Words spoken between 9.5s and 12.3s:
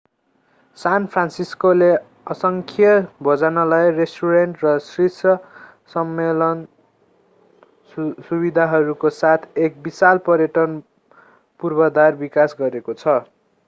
एक विशाल पर्यटन पूर्वाधार